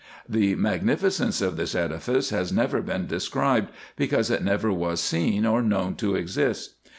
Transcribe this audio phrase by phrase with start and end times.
[0.27, 5.61] The magnificence of this edifice has never been described, because it never was seen or
[5.61, 6.73] known to exist.